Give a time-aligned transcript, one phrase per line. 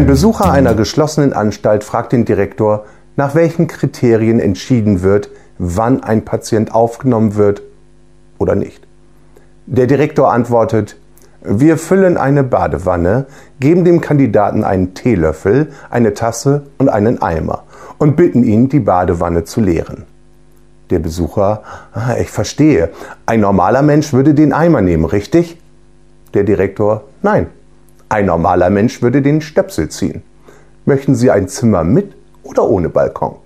[0.00, 2.86] Ein Besucher einer geschlossenen Anstalt fragt den Direktor,
[3.16, 5.28] nach welchen Kriterien entschieden wird,
[5.58, 7.60] wann ein Patient aufgenommen wird
[8.38, 8.88] oder nicht.
[9.66, 10.96] Der Direktor antwortet,
[11.42, 13.26] wir füllen eine Badewanne,
[13.60, 17.64] geben dem Kandidaten einen Teelöffel, eine Tasse und einen Eimer
[17.98, 20.06] und bitten ihn, die Badewanne zu leeren.
[20.88, 21.62] Der Besucher,
[22.18, 22.88] ich verstehe,
[23.26, 25.60] ein normaler Mensch würde den Eimer nehmen, richtig?
[26.32, 27.48] Der Direktor, nein,
[28.10, 30.22] ein normaler Mensch würde den Stöpsel ziehen.
[30.84, 33.36] Möchten Sie ein Zimmer mit oder ohne Balkon?